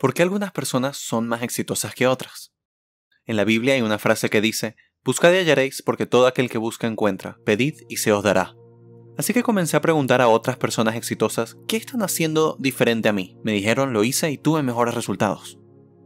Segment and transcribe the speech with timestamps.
[0.00, 2.54] ¿Por qué algunas personas son más exitosas que otras?
[3.26, 6.56] En la Biblia hay una frase que dice, Buscad y hallaréis porque todo aquel que
[6.56, 8.54] busca encuentra, pedid y se os dará.
[9.18, 13.36] Así que comencé a preguntar a otras personas exitosas qué están haciendo diferente a mí.
[13.44, 15.58] Me dijeron lo hice y tuve mejores resultados.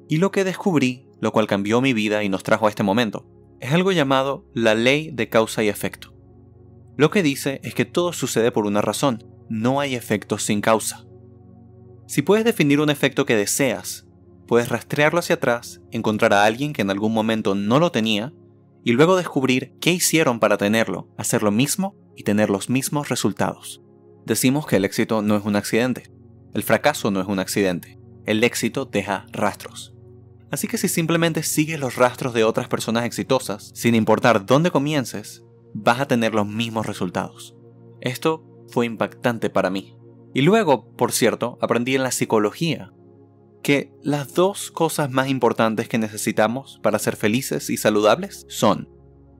[0.08, 3.28] Y lo que descubrí, lo cual cambió mi vida y nos trajo a este momento,
[3.60, 6.12] es algo llamado la ley de causa y efecto.
[6.96, 11.06] Lo que dice es que todo sucede por una razón, no hay efectos sin causa.
[12.06, 14.06] Si puedes definir un efecto que deseas,
[14.46, 18.32] puedes rastrearlo hacia atrás, encontrar a alguien que en algún momento no lo tenía,
[18.84, 23.82] y luego descubrir qué hicieron para tenerlo, hacer lo mismo y tener los mismos resultados.
[24.26, 26.10] Decimos que el éxito no es un accidente.
[26.52, 27.98] El fracaso no es un accidente.
[28.26, 29.94] El éxito deja rastros.
[30.50, 35.42] Así que si simplemente sigues los rastros de otras personas exitosas, sin importar dónde comiences,
[35.72, 37.56] vas a tener los mismos resultados.
[38.00, 39.93] Esto fue impactante para mí.
[40.34, 42.92] Y luego, por cierto, aprendí en la psicología
[43.62, 48.88] que las dos cosas más importantes que necesitamos para ser felices y saludables son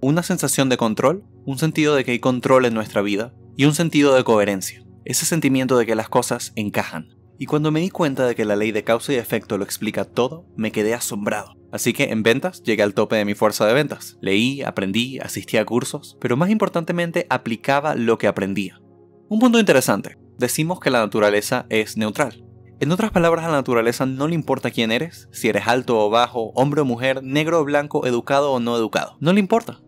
[0.01, 3.75] una sensación de control, un sentido de que hay control en nuestra vida y un
[3.75, 7.09] sentido de coherencia, ese sentimiento de que las cosas encajan.
[7.39, 10.05] Y cuando me di cuenta de que la ley de causa y efecto lo explica
[10.05, 11.57] todo, me quedé asombrado.
[11.73, 14.17] Así que en ventas llegué al tope de mi fuerza de ventas.
[14.21, 18.81] Leí, aprendí, asistí a cursos, pero más importantemente aplicaba lo que aprendía.
[19.29, 22.45] Un punto interesante decimos que la naturaleza es neutral.
[22.81, 26.11] En otras palabras, a la naturaleza no le importa quién eres, si eres alto o
[26.11, 29.17] bajo, hombre o mujer, negro o blanco, educado o no educado.
[29.21, 29.81] No le importa.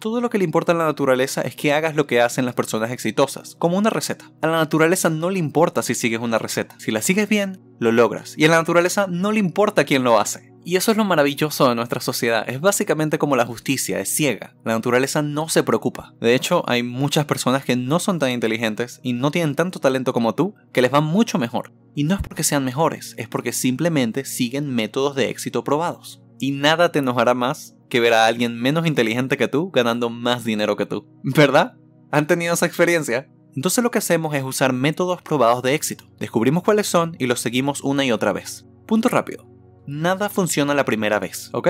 [0.00, 2.56] Todo lo que le importa a la naturaleza es que hagas lo que hacen las
[2.56, 4.32] personas exitosas, como una receta.
[4.42, 6.74] A la naturaleza no le importa si sigues una receta.
[6.80, 8.34] Si la sigues bien, lo logras.
[8.36, 10.51] Y a la naturaleza no le importa quién lo hace.
[10.64, 12.48] Y eso es lo maravilloso de nuestra sociedad.
[12.48, 14.54] Es básicamente como la justicia, es ciega.
[14.64, 16.14] La naturaleza no se preocupa.
[16.20, 20.12] De hecho, hay muchas personas que no son tan inteligentes y no tienen tanto talento
[20.12, 21.72] como tú que les va mucho mejor.
[21.96, 26.22] Y no es porque sean mejores, es porque simplemente siguen métodos de éxito probados.
[26.38, 30.44] Y nada te enojará más que ver a alguien menos inteligente que tú ganando más
[30.44, 31.08] dinero que tú.
[31.22, 31.74] ¿Verdad?
[32.12, 33.28] ¿Han tenido esa experiencia?
[33.54, 36.04] Entonces lo que hacemos es usar métodos probados de éxito.
[36.18, 38.64] Descubrimos cuáles son y los seguimos una y otra vez.
[38.86, 39.51] Punto rápido
[39.86, 41.68] nada funciona la primera vez, ¿ok?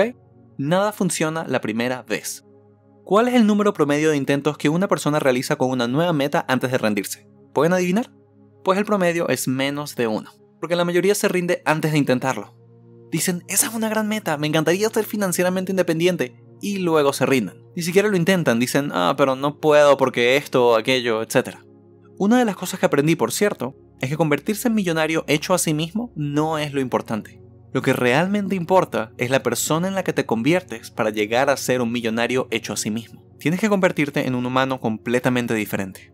[0.57, 2.45] Nada funciona la primera vez.
[3.03, 6.45] ¿Cuál es el número promedio de intentos que una persona realiza con una nueva meta
[6.47, 7.27] antes de rendirse?
[7.53, 8.11] ¿Pueden adivinar?
[8.63, 12.55] Pues el promedio es menos de uno, porque la mayoría se rinde antes de intentarlo.
[13.11, 17.61] Dicen, esa es una gran meta, me encantaría ser financieramente independiente, y luego se rinden.
[17.75, 21.57] Ni siquiera lo intentan, dicen, ah, pero no puedo porque esto aquello, etc.
[22.17, 25.57] Una de las cosas que aprendí, por cierto, es que convertirse en millonario hecho a
[25.57, 27.42] sí mismo no es lo importante.
[27.73, 31.57] Lo que realmente importa es la persona en la que te conviertes para llegar a
[31.57, 33.25] ser un millonario hecho a sí mismo.
[33.39, 36.13] Tienes que convertirte en un humano completamente diferente.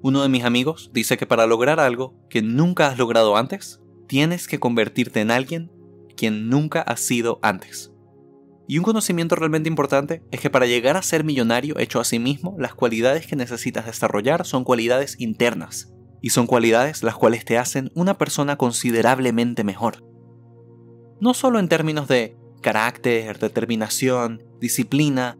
[0.00, 4.46] Uno de mis amigos dice que para lograr algo que nunca has logrado antes, tienes
[4.46, 5.72] que convertirte en alguien
[6.16, 7.92] quien nunca has sido antes.
[8.68, 12.20] Y un conocimiento realmente importante es que para llegar a ser millonario hecho a sí
[12.20, 15.92] mismo, las cualidades que necesitas desarrollar son cualidades internas.
[16.22, 20.09] Y son cualidades las cuales te hacen una persona considerablemente mejor
[21.20, 25.38] no solo en términos de carácter, determinación, disciplina,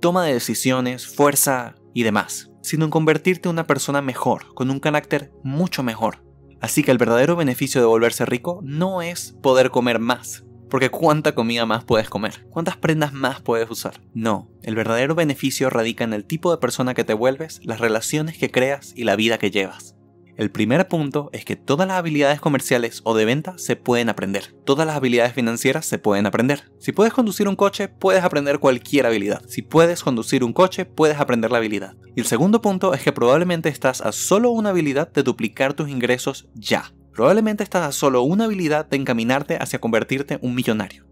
[0.00, 4.80] toma de decisiones, fuerza y demás, sino en convertirte en una persona mejor, con un
[4.80, 6.24] carácter mucho mejor.
[6.60, 11.34] Así que el verdadero beneficio de volverse rico no es poder comer más, porque ¿cuánta
[11.34, 12.46] comida más puedes comer?
[12.50, 14.00] ¿Cuántas prendas más puedes usar?
[14.14, 18.38] No, el verdadero beneficio radica en el tipo de persona que te vuelves, las relaciones
[18.38, 19.94] que creas y la vida que llevas.
[20.36, 24.52] El primer punto es que todas las habilidades comerciales o de venta se pueden aprender.
[24.64, 26.72] Todas las habilidades financieras se pueden aprender.
[26.80, 29.42] Si puedes conducir un coche, puedes aprender cualquier habilidad.
[29.46, 31.94] Si puedes conducir un coche, puedes aprender la habilidad.
[32.16, 35.88] Y el segundo punto es que probablemente estás a solo una habilidad de duplicar tus
[35.88, 36.92] ingresos ya.
[37.12, 41.06] Probablemente estás a solo una habilidad de encaminarte hacia convertirte un millonario.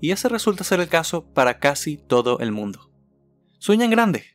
[0.00, 2.90] Y ese resulta ser el caso para casi todo el mundo.
[3.58, 4.31] Sueña grande,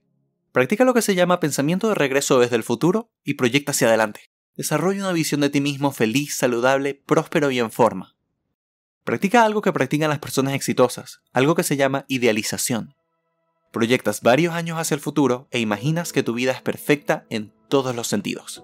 [0.57, 4.31] Practica lo que se llama pensamiento de regreso desde el futuro y proyecta hacia adelante.
[4.55, 8.15] Desarrolla una visión de ti mismo feliz, saludable, próspero y en forma.
[9.03, 12.95] Practica algo que practican las personas exitosas, algo que se llama idealización.
[13.71, 17.95] Proyectas varios años hacia el futuro e imaginas que tu vida es perfecta en todos
[17.95, 18.63] los sentidos.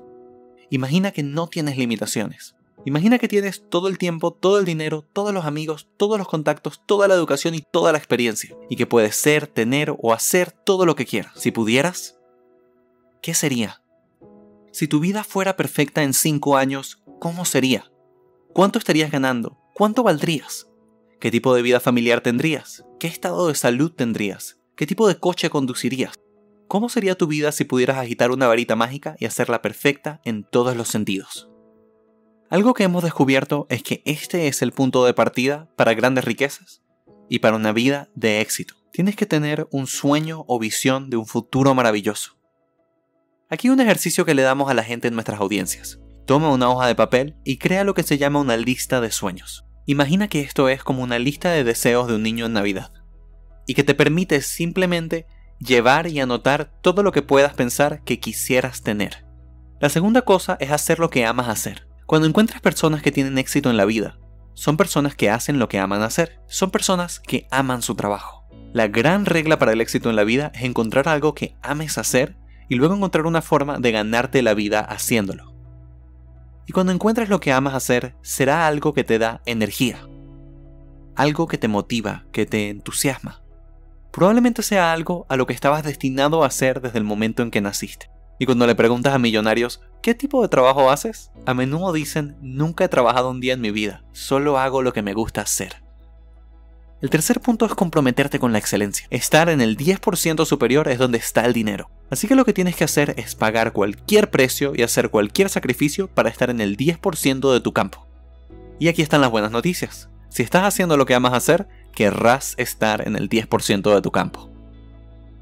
[0.71, 2.55] Imagina que no tienes limitaciones.
[2.85, 6.81] Imagina que tienes todo el tiempo, todo el dinero, todos los amigos, todos los contactos,
[6.85, 8.55] toda la educación y toda la experiencia.
[8.69, 11.33] Y que puedes ser, tener o hacer todo lo que quieras.
[11.35, 12.19] Si pudieras,
[13.21, 13.81] ¿qué sería?
[14.71, 17.89] Si tu vida fuera perfecta en 5 años, ¿cómo sería?
[18.53, 19.57] ¿Cuánto estarías ganando?
[19.73, 20.67] ¿Cuánto valdrías?
[21.21, 22.83] ¿Qué tipo de vida familiar tendrías?
[22.99, 24.59] ¿Qué estado de salud tendrías?
[24.75, 26.19] ¿Qué tipo de coche conducirías?
[26.67, 30.75] ¿Cómo sería tu vida si pudieras agitar una varita mágica y hacerla perfecta en todos
[30.75, 31.52] los sentidos?
[32.53, 36.83] Algo que hemos descubierto es que este es el punto de partida para grandes riquezas
[37.27, 38.75] y para una vida de éxito.
[38.91, 42.37] Tienes que tener un sueño o visión de un futuro maravilloso.
[43.49, 45.99] Aquí un ejercicio que le damos a la gente en nuestras audiencias.
[46.27, 49.65] Toma una hoja de papel y crea lo que se llama una lista de sueños.
[49.87, 52.91] Imagina que esto es como una lista de deseos de un niño en Navidad
[53.65, 55.25] y que te permite simplemente
[55.57, 59.25] llevar y anotar todo lo que puedas pensar que quisieras tener.
[59.79, 61.91] La segunda cosa es hacer lo que amas hacer.
[62.13, 64.19] Cuando encuentras personas que tienen éxito en la vida,
[64.53, 68.45] son personas que hacen lo que aman hacer, son personas que aman su trabajo.
[68.71, 72.37] La gran regla para el éxito en la vida es encontrar algo que ames hacer
[72.69, 75.55] y luego encontrar una forma de ganarte la vida haciéndolo.
[76.67, 80.07] Y cuando encuentres lo que amas hacer, será algo que te da energía,
[81.15, 83.41] algo que te motiva, que te entusiasma
[84.11, 87.61] probablemente sea algo a lo que estabas destinado a hacer desde el momento en que
[87.61, 88.11] naciste.
[88.37, 91.31] Y cuando le preguntas a millonarios, ¿qué tipo de trabajo haces?
[91.45, 95.01] A menudo dicen, nunca he trabajado un día en mi vida, solo hago lo que
[95.01, 95.81] me gusta hacer.
[97.01, 99.07] El tercer punto es comprometerte con la excelencia.
[99.09, 101.89] Estar en el 10% superior es donde está el dinero.
[102.09, 106.07] Así que lo que tienes que hacer es pagar cualquier precio y hacer cualquier sacrificio
[106.07, 108.05] para estar en el 10% de tu campo.
[108.79, 110.09] Y aquí están las buenas noticias.
[110.29, 114.49] Si estás haciendo lo que amas hacer, querrás estar en el 10% de tu campo.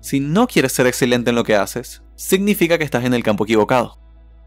[0.01, 3.43] Si no quieres ser excelente en lo que haces, significa que estás en el campo
[3.43, 4.00] equivocado.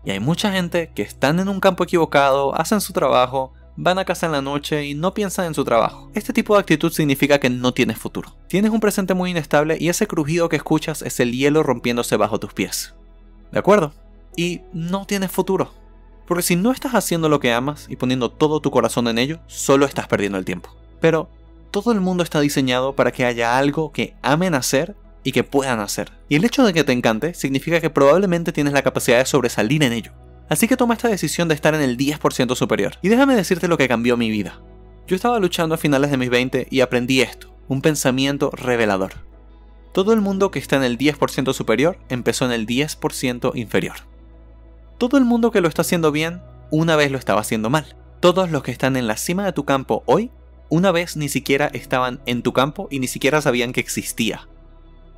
[0.05, 4.05] Y hay mucha gente que están en un campo equivocado, hacen su trabajo, van a
[4.05, 6.11] casa en la noche y no piensan en su trabajo.
[6.15, 8.37] Este tipo de actitud significa que no tienes futuro.
[8.49, 12.39] Tienes un presente muy inestable y ese crujido que escuchas es el hielo rompiéndose bajo
[12.39, 12.95] tus pies.
[13.51, 13.93] ¿De acuerdo?
[14.37, 15.73] Y no tienes futuro.
[16.27, 19.41] Porque si no estás haciendo lo que amas y poniendo todo tu corazón en ello,
[19.47, 20.75] solo estás perdiendo el tiempo.
[21.01, 21.29] Pero
[21.71, 25.81] todo el mundo está diseñado para que haya algo que amen hacer y que puedan
[25.81, 26.13] hacer.
[26.29, 29.83] Y el hecho de que te encante significa que probablemente tienes la capacidad de sobresalir
[29.83, 30.13] en ello.
[30.49, 32.93] Así que toma esta decisión de estar en el 10% superior.
[33.03, 34.61] Y déjame decirte lo que cambió mi vida.
[35.07, 39.13] Yo estaba luchando a finales de mis 20 y aprendí esto, un pensamiento revelador.
[39.93, 43.97] Todo el mundo que está en el 10% superior empezó en el 10% inferior.
[44.99, 47.97] Todo el mundo que lo está haciendo bien, una vez lo estaba haciendo mal.
[48.21, 50.31] Todos los que están en la cima de tu campo hoy
[50.69, 54.49] una vez ni siquiera estaban en tu campo y ni siquiera sabían que existía.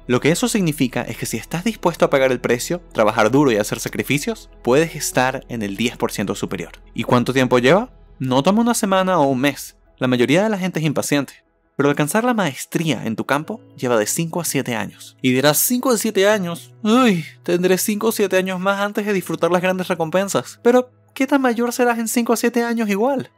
[0.08, 3.50] Lo que eso significa es que si estás dispuesto a pagar el precio, trabajar duro
[3.50, 6.72] y hacer sacrificios, puedes estar en el 10% superior.
[6.94, 7.90] ¿Y cuánto tiempo lleva?
[8.20, 9.76] No toma una semana o un mes.
[9.98, 11.44] La mayoría de la gente es impaciente.
[11.76, 15.16] Pero alcanzar la maestría en tu campo lleva de 5 a 7 años.
[15.20, 16.72] Y dirás 5 a 7 años.
[16.82, 20.60] Uy, tendré 5 o 7 años más antes de disfrutar las grandes recompensas.
[20.62, 23.30] Pero, ¿qué tan mayor serás en 5 a 7 años igual?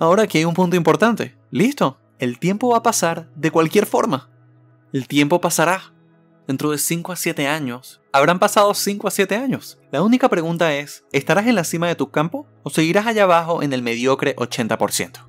[0.00, 1.36] Ahora aquí hay un punto importante.
[1.50, 4.29] Listo, el tiempo va a pasar de cualquier forma.
[4.92, 5.94] El tiempo pasará.
[6.48, 9.78] Dentro de 5 a 7 años, habrán pasado 5 a 7 años.
[9.92, 13.62] La única pregunta es, ¿estarás en la cima de tu campo o seguirás allá abajo
[13.62, 15.28] en el mediocre 80%?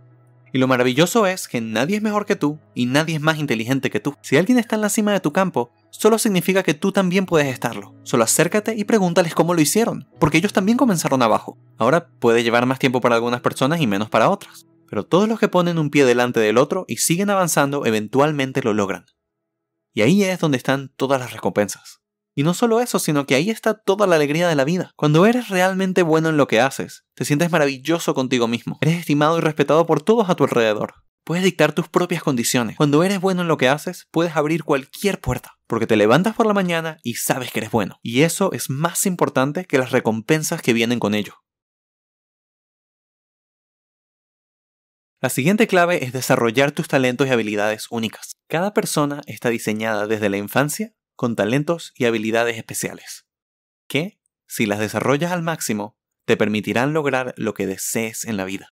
[0.52, 3.92] Y lo maravilloso es que nadie es mejor que tú y nadie es más inteligente
[3.92, 4.16] que tú.
[4.22, 7.48] Si alguien está en la cima de tu campo, solo significa que tú también puedes
[7.48, 7.94] estarlo.
[8.02, 11.60] Solo acércate y pregúntales cómo lo hicieron, porque ellos también comenzaron abajo.
[11.78, 15.40] Ahora puede llevar más tiempo para algunas personas y menos para otras, pero todos los
[15.40, 19.06] que ponen un pie delante del otro y siguen avanzando eventualmente lo logran.
[19.94, 22.02] Y ahí es donde están todas las recompensas.
[22.34, 24.94] Y no solo eso, sino que ahí está toda la alegría de la vida.
[24.96, 28.78] Cuando eres realmente bueno en lo que haces, te sientes maravilloso contigo mismo.
[28.82, 30.96] Eres estimado y respetado por todos a tu alrededor.
[31.26, 32.78] Puedes dictar tus propias condiciones.
[32.78, 36.48] Cuando eres bueno en lo que haces, puedes abrir cualquier puerta, porque te levantas por
[36.48, 38.00] la mañana y sabes que eres bueno.
[38.02, 41.36] Y eso es más importante que las recompensas que vienen con ello.
[45.22, 48.32] La siguiente clave es desarrollar tus talentos y habilidades únicas.
[48.48, 53.28] Cada persona está diseñada desde la infancia con talentos y habilidades especiales,
[53.88, 58.70] que, si las desarrollas al máximo, te permitirán lograr lo que desees en la vida.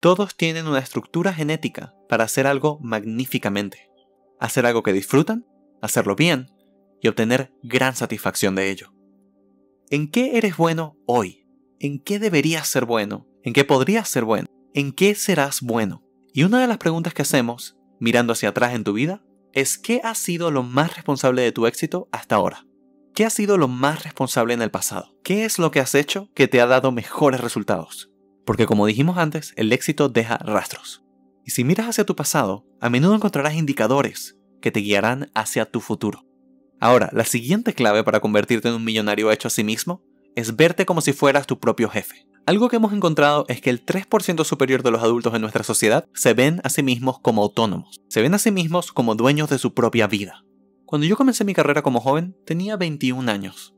[0.00, 3.90] Todos tienen una estructura genética para hacer algo magníficamente,
[4.38, 5.44] hacer algo que disfrutan,
[5.82, 6.46] hacerlo bien
[7.02, 8.94] y obtener gran satisfacción de ello.
[9.90, 11.46] ¿En qué eres bueno hoy?
[11.78, 13.26] ¿En qué deberías ser bueno?
[13.42, 14.48] ¿En qué podrías ser bueno?
[14.72, 16.04] ¿En qué serás bueno?
[16.32, 19.20] Y una de las preguntas que hacemos, mirando hacia atrás en tu vida,
[19.52, 22.68] es ¿qué ha sido lo más responsable de tu éxito hasta ahora?
[23.12, 25.18] ¿Qué ha sido lo más responsable en el pasado?
[25.24, 28.12] ¿Qué es lo que has hecho que te ha dado mejores resultados?
[28.46, 31.02] Porque como dijimos antes, el éxito deja rastros.
[31.44, 35.80] Y si miras hacia tu pasado, a menudo encontrarás indicadores que te guiarán hacia tu
[35.80, 36.24] futuro.
[36.78, 40.04] Ahora, la siguiente clave para convertirte en un millonario hecho a sí mismo
[40.36, 42.29] es verte como si fueras tu propio jefe.
[42.46, 46.06] Algo que hemos encontrado es que el 3% superior de los adultos en nuestra sociedad
[46.14, 49.58] se ven a sí mismos como autónomos, se ven a sí mismos como dueños de
[49.58, 50.44] su propia vida.
[50.86, 53.74] Cuando yo comencé mi carrera como joven, tenía 21 años.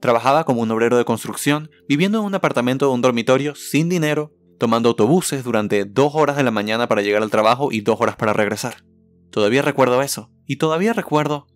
[0.00, 4.32] Trabajaba como un obrero de construcción, viviendo en un apartamento de un dormitorio sin dinero,
[4.58, 8.16] tomando autobuses durante dos horas de la mañana para llegar al trabajo y dos horas
[8.16, 8.84] para regresar.
[9.30, 11.46] Todavía recuerdo eso, y todavía recuerdo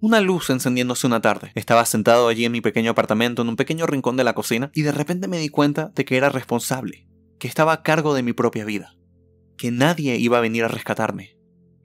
[0.00, 1.50] una luz encendiéndose una tarde.
[1.54, 4.82] Estaba sentado allí en mi pequeño apartamento, en un pequeño rincón de la cocina, y
[4.82, 8.32] de repente me di cuenta de que era responsable, que estaba a cargo de mi
[8.32, 8.94] propia vida,
[9.56, 11.36] que nadie iba a venir a rescatarme.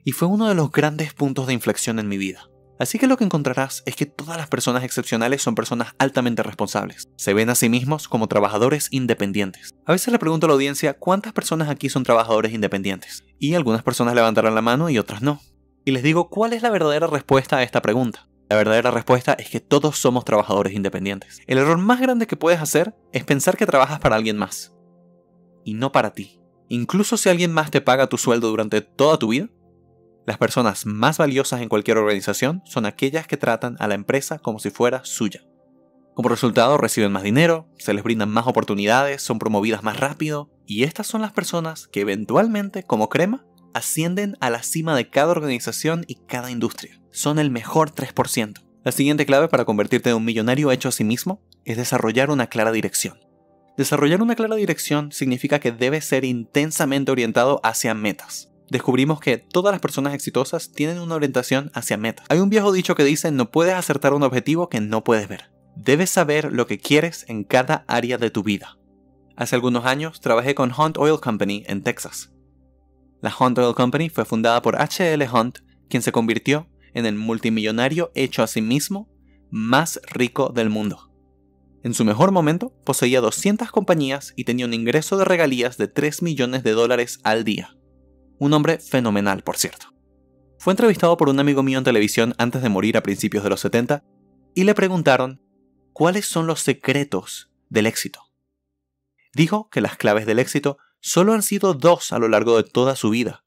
[0.04, 2.50] Y fue uno de los grandes puntos de inflexión en mi vida.
[2.80, 7.08] Así que lo que encontrarás es que todas las personas excepcionales son personas altamente responsables.
[7.18, 9.74] Se ven a sí mismos como trabajadores independientes.
[9.86, 13.24] A veces le pregunto a la audiencia cuántas personas aquí son trabajadores independientes.
[13.40, 15.40] Y algunas personas levantarán la mano y otras no
[15.86, 18.28] y les digo cuál es la verdadera respuesta a esta pregunta.
[18.50, 21.42] La verdadera respuesta es que todos somos trabajadores independientes.
[21.48, 24.74] El error más grande que puedes hacer es pensar que trabajas para alguien más.
[25.64, 26.40] Y no para ti.
[26.70, 29.50] Incluso si alguien más te paga tu sueldo durante toda tu vida,
[30.26, 34.60] las personas más valiosas en cualquier organización son aquellas que tratan a la empresa como
[34.60, 35.44] si fuera suya.
[36.14, 40.84] Como resultado reciben más dinero, se les brindan más oportunidades, son promovidas más rápido, y
[40.84, 46.06] estas son las personas que eventualmente, como crema, ascienden a la cima de cada organización
[46.08, 47.02] y cada industria.
[47.12, 48.62] Son el mejor 3%.
[48.84, 52.48] La siguiente clave para convertirte en un millonario hecho a sí mismo es desarrollar una
[52.48, 53.18] clara dirección.
[53.78, 58.50] Desarrollar una clara dirección significa que debes ser intensamente orientado hacia metas.
[58.70, 62.26] Descubrimos que todas las personas exitosas tienen una orientación hacia metas.
[62.30, 65.52] Hay un viejo dicho que dice no puedes acertar un objetivo que no puedes ver.
[65.76, 68.78] Debes saber lo que quieres en cada área de tu vida.
[69.36, 72.33] Hace algunos años trabajé con Hunt Oil Company en Texas.
[73.24, 75.30] La Hunt Oil Company fue fundada por H.L.
[75.30, 79.10] Hunt, quien se convirtió en el multimillonario hecho a sí mismo
[79.50, 81.10] más rico del mundo.
[81.84, 86.22] En su mejor momento, poseía 200 compañías y tenía un ingreso de regalías de 3
[86.22, 87.78] millones de dólares al día.
[88.40, 89.88] Un hombre fenomenal, por cierto.
[90.60, 93.62] Fue entrevistado por un amigo mío en televisión antes de morir a principios de los
[93.62, 94.04] 70
[94.54, 95.42] y le preguntaron
[95.94, 98.20] cuáles son los secretos del éxito.
[99.34, 102.96] Dijo que las claves del éxito Solo han sido dos a lo largo de toda
[102.96, 103.46] su vida.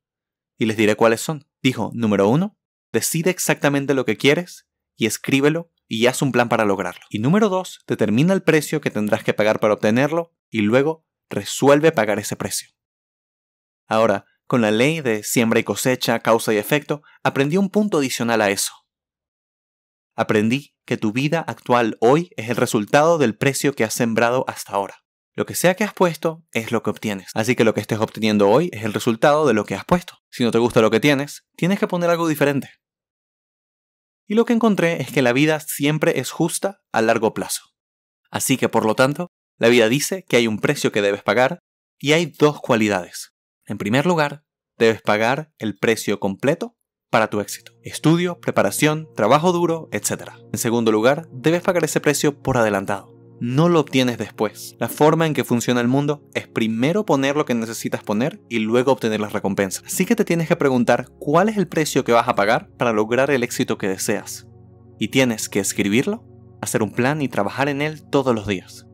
[0.59, 1.49] Y les diré cuáles son.
[1.63, 2.59] Dijo, número uno,
[2.93, 7.01] decide exactamente lo que quieres y escríbelo y haz un plan para lograrlo.
[7.09, 11.93] Y número dos, determina el precio que tendrás que pagar para obtenerlo y luego resuelve
[11.93, 12.69] pagar ese precio.
[13.89, 18.43] Ahora, con la ley de siembra y cosecha, causa y efecto, aprendí un punto adicional
[18.43, 18.73] a eso.
[20.15, 24.73] Aprendí que tu vida actual hoy es el resultado del precio que has sembrado hasta
[24.73, 25.06] ahora.
[25.37, 27.31] Lo que sea que has puesto es lo que obtienes.
[27.35, 30.15] Así que lo que estés obteniendo hoy es el resultado de lo que has puesto.
[30.31, 32.71] Si no te gusta lo que tienes, tienes que poner algo diferente.
[34.27, 37.75] Y lo que encontré es que la vida siempre es justa a largo plazo.
[38.31, 39.29] Así que por lo tanto,
[39.59, 41.59] la vida dice que hay un precio que debes pagar
[41.99, 43.35] y hay dos cualidades.
[43.67, 44.43] En primer lugar,
[44.79, 46.77] debes pagar el precio completo
[47.11, 47.73] para tu éxito.
[47.83, 50.31] Estudio, preparación, trabajo duro, etc.
[50.51, 54.77] En segundo lugar, debes pagar ese precio por adelantado no lo obtienes después.
[54.79, 58.61] La forma en que funciona el mundo es primero poner lo que necesitas poner y
[58.61, 59.85] luego obtener las recompensas.
[59.87, 62.93] Así que te tienes que preguntar cuál es el precio que vas a pagar para
[62.93, 64.47] lograr el éxito que deseas.
[64.99, 66.25] Y tienes que escribirlo,
[66.63, 68.87] hacer un plan y trabajar en él todos los días.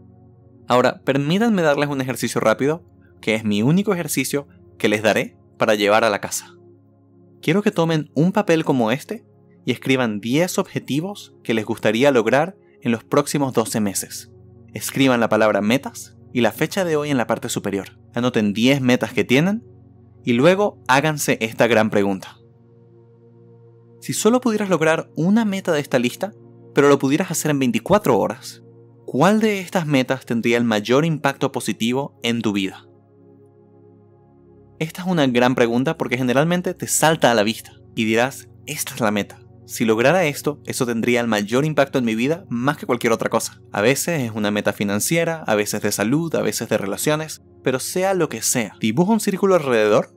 [0.69, 2.85] Ahora, permítanme darles un ejercicio rápido,
[3.21, 6.57] que es mi único ejercicio que les daré para llevar a la casa.
[7.41, 9.25] Quiero que tomen un papel como este
[9.65, 14.32] y escriban 10 objetivos que les gustaría lograr en los próximos 12 meses.
[14.75, 17.99] Escriban la palabra metas y la fecha de hoy en la parte superior.
[18.15, 19.65] Anoten 10 metas que tienen
[20.25, 22.39] y luego háganse esta gran pregunta.
[24.01, 26.33] Si solo pudieras lograr una meta de esta lista,
[26.75, 28.63] pero lo pudieras hacer en 24 horas,
[29.05, 32.87] ¿cuál de estas metas tendría el mayor impacto positivo en tu vida?
[34.79, 38.95] Esta es una gran pregunta porque generalmente te salta a la vista y dirás, esta
[38.95, 39.42] es la meta.
[39.73, 43.31] Si lograra esto, eso tendría el mayor impacto en mi vida más que cualquier otra
[43.31, 43.63] cosa.
[43.73, 47.79] A veces es una meta financiera, a veces de salud, a veces de relaciones, pero
[47.81, 50.15] sea lo que sea, dibuja un círculo alrededor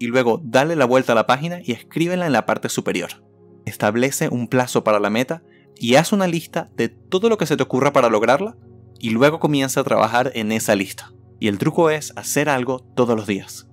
[0.00, 3.24] y luego dale la vuelta a la página y escríbela en la parte superior.
[3.64, 5.44] Establece un plazo para la meta
[5.76, 8.56] y haz una lista de todo lo que se te ocurra para lograrla
[8.98, 11.12] y luego comienza a trabajar en esa lista.
[11.38, 13.68] Y el truco es hacer algo todos los días.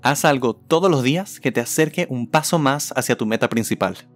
[0.00, 4.08] Haz algo todos los días que te acerque un paso más hacia tu meta principal.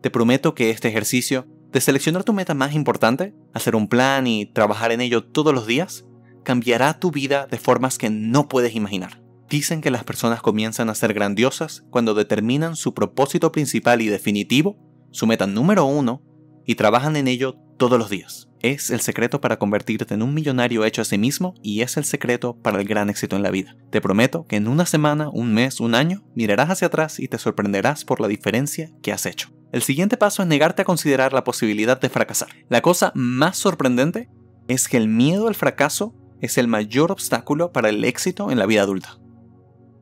[0.00, 4.46] Te prometo que este ejercicio de seleccionar tu meta más importante, hacer un plan y
[4.46, 6.04] trabajar en ello todos los días,
[6.44, 9.22] cambiará tu vida de formas que no puedes imaginar.
[9.50, 14.78] Dicen que las personas comienzan a ser grandiosas cuando determinan su propósito principal y definitivo,
[15.10, 16.22] su meta número uno,
[16.64, 18.47] y trabajan en ello todos los días.
[18.60, 22.04] Es el secreto para convertirte en un millonario hecho a sí mismo y es el
[22.04, 23.76] secreto para el gran éxito en la vida.
[23.90, 27.38] Te prometo que en una semana, un mes, un año, mirarás hacia atrás y te
[27.38, 29.50] sorprenderás por la diferencia que has hecho.
[29.70, 32.48] El siguiente paso es negarte a considerar la posibilidad de fracasar.
[32.68, 34.28] La cosa más sorprendente
[34.66, 38.66] es que el miedo al fracaso es el mayor obstáculo para el éxito en la
[38.66, 39.18] vida adulta.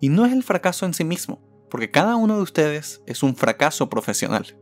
[0.00, 3.36] Y no es el fracaso en sí mismo, porque cada uno de ustedes es un
[3.36, 4.56] fracaso profesional.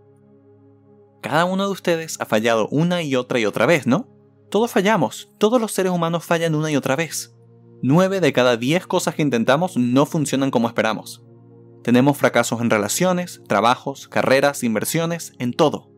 [1.25, 4.11] Cada uno de ustedes ha fallado una y otra y otra vez, ¿no?
[4.51, 7.35] Todos fallamos, todos los seres humanos fallan una y otra vez.
[7.83, 11.25] 9 de cada 10 cosas que intentamos no funcionan como esperamos.
[11.83, 15.91] Tenemos fracasos en relaciones, trabajos, carreras, inversiones, en todo.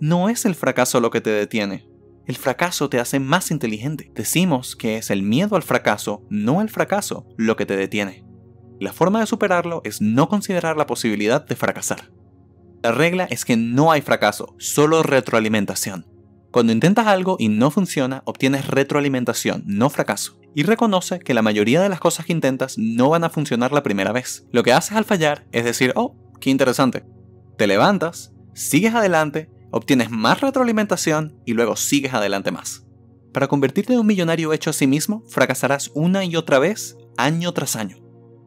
[0.00, 1.88] No es el fracaso lo que te detiene.
[2.26, 4.10] El fracaso te hace más inteligente.
[4.12, 8.26] Decimos que es el miedo al fracaso, no el fracaso, lo que te detiene.
[8.80, 12.10] La forma de superarlo es no considerar la posibilidad de fracasar.
[12.84, 16.06] La regla es que no hay fracaso, solo retroalimentación.
[16.50, 21.80] Cuando intentas algo y no funciona, obtienes retroalimentación, no fracaso y reconoce que la mayoría
[21.80, 24.46] de las cosas que intentas no van a funcionar la primera vez.
[24.52, 27.06] Lo que haces al fallar es decir, oh, qué interesante.
[27.56, 32.84] Te levantas, sigues adelante, obtienes más retroalimentación y luego sigues adelante más.
[33.32, 37.50] Para convertirte en un millonario hecho a sí mismo, fracasarás una y otra vez, año
[37.52, 38.03] tras año.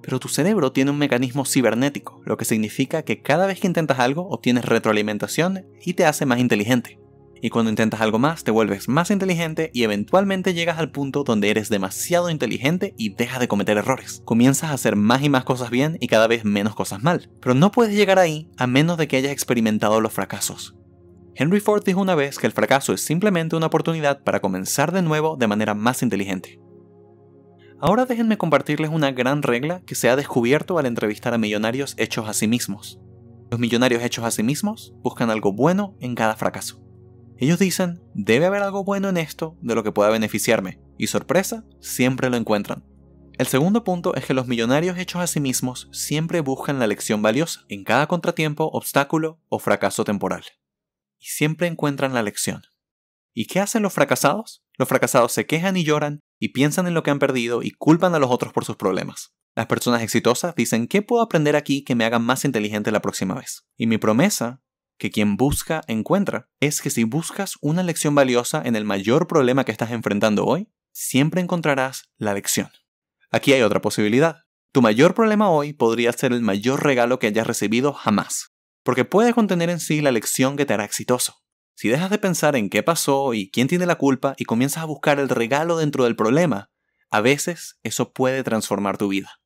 [0.08, 4.00] Pero tu cerebro tiene un mecanismo cibernético, lo que significa que cada vez que intentas
[4.00, 6.98] algo obtienes retroalimentación y te hace más inteligente.
[7.42, 11.50] Y cuando intentas algo más, te vuelves más inteligente y eventualmente llegas al punto donde
[11.50, 14.22] eres demasiado inteligente y dejas de cometer errores.
[14.24, 17.30] Comienzas a hacer más y más cosas bien y cada vez menos cosas mal.
[17.42, 20.74] Pero no puedes llegar ahí a menos de que hayas experimentado los fracasos.
[21.36, 25.02] Henry Ford dijo una vez que el fracaso es simplemente una oportunidad para comenzar de
[25.02, 26.62] nuevo de manera más inteligente.
[27.80, 32.28] Ahora déjenme compartirles una gran regla que se ha descubierto al entrevistar a millonarios hechos
[32.28, 33.00] a sí mismos.
[33.52, 36.82] Los millonarios hechos a sí mismos buscan algo bueno en cada fracaso.
[37.38, 41.66] Ellos dicen, debe haber algo bueno en esto de lo que pueda beneficiarme, y sorpresa,
[41.80, 42.84] siempre lo encuentran.
[43.38, 47.22] El segundo punto es que los millonarios hechos a sí mismos siempre buscan la lección
[47.22, 50.44] valiosa en cada contratiempo, obstáculo o fracaso temporal.
[51.20, 52.64] Y siempre encuentran la lección.
[53.36, 54.64] ¿Y qué hacen los fracasados?
[54.80, 58.16] Los fracasados se quejan y lloran y piensan en lo que han perdido y culpan
[58.16, 59.34] a los otros por sus problemas.
[59.56, 63.36] Las personas exitosas dicen, ¿qué puedo aprender aquí que me haga más inteligente la próxima
[63.36, 63.66] vez?
[63.76, 64.62] Y mi promesa
[64.98, 69.64] que quien busca encuentra, es que si buscas una lección valiosa en el mayor problema
[69.64, 72.70] que estás enfrentando hoy, siempre encontrarás la lección.
[73.30, 74.44] Aquí hay otra posibilidad.
[74.72, 79.34] Tu mayor problema hoy podría ser el mayor regalo que hayas recibido jamás, porque puede
[79.34, 81.36] contener en sí la lección que te hará exitoso.
[81.78, 84.88] Si dejas de pensar en qué pasó y quién tiene la culpa y comienzas a
[84.88, 86.72] buscar el regalo dentro del problema,
[87.12, 89.40] a veces eso puede transformar tu vida.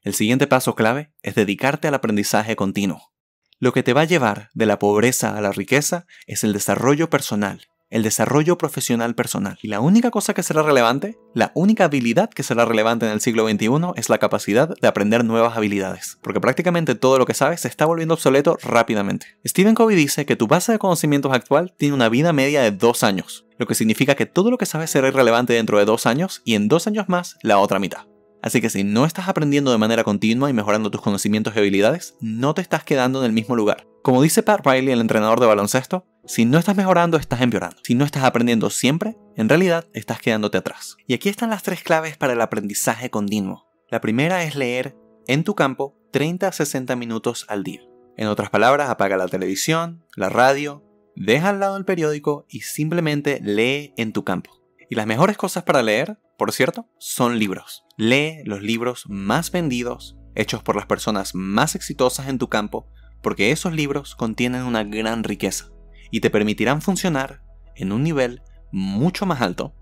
[0.00, 3.12] El siguiente paso clave es dedicarte al aprendizaje continuo.
[3.60, 7.08] Lo que te va a llevar de la pobreza a la riqueza es el desarrollo
[7.08, 9.58] personal, el desarrollo profesional personal.
[9.62, 13.20] Y la única cosa que será relevante, la única habilidad que será relevante en el
[13.20, 17.60] siglo XXI es la capacidad de aprender nuevas habilidades, porque prácticamente todo lo que sabes
[17.60, 19.38] se está volviendo obsoleto rápidamente.
[19.46, 23.02] Stephen Covey dice que tu base de conocimientos actual tiene una vida media de dos
[23.02, 26.42] años, lo que significa que todo lo que sabes será irrelevante dentro de dos años
[26.44, 28.13] y en dos años más la otra mitad.
[28.44, 32.14] Así que si no estás aprendiendo de manera continua y mejorando tus conocimientos y habilidades,
[32.20, 33.86] no te estás quedando en el mismo lugar.
[34.02, 37.78] Como dice Pat Riley, el entrenador de baloncesto, si no estás mejorando, estás empeorando.
[37.82, 40.98] Si no estás aprendiendo siempre, en realidad estás quedándote atrás.
[41.06, 43.66] Y aquí están las tres claves para el aprendizaje continuo.
[43.88, 44.94] La primera es leer
[45.26, 47.80] en tu campo 30 a 60 minutos al día.
[48.18, 50.84] En otras palabras, apaga la televisión, la radio,
[51.16, 54.63] deja al lado el periódico y simplemente lee en tu campo.
[54.90, 57.84] Y las mejores cosas para leer, por cierto, son libros.
[57.96, 62.88] Lee los libros más vendidos, hechos por las personas más exitosas en tu campo,
[63.22, 65.70] porque esos libros contienen una gran riqueza
[66.10, 67.42] y te permitirán funcionar
[67.76, 69.74] en un nivel mucho más alto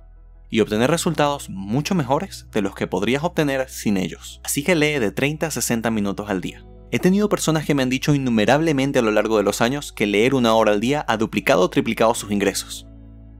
[0.48, 4.40] y obtener resultados mucho mejores de los que podrías obtener sin ellos.
[4.44, 6.64] Así que lee de 30 a 60 minutos al día.
[6.90, 10.06] He tenido personas que me han dicho innumerablemente a lo largo de los años que
[10.06, 12.86] leer una hora al día ha duplicado o triplicado sus ingresos.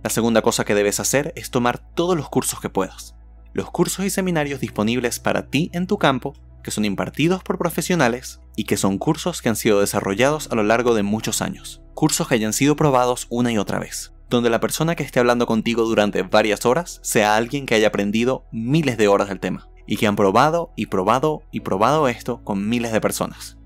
[0.02, 3.14] La segunda cosa que debes hacer es tomar todos los cursos que puedas.
[3.52, 6.34] Los cursos y seminarios disponibles para ti en tu campo,
[6.64, 10.64] que son impartidos por profesionales y que son cursos que han sido desarrollados a lo
[10.64, 14.58] largo de muchos años, cursos que hayan sido probados una y otra vez, donde la
[14.58, 19.06] persona que esté hablando contigo durante varias horas sea alguien que haya aprendido miles de
[19.06, 23.00] horas del tema, y que han probado y probado y probado esto con miles de
[23.00, 23.56] personas.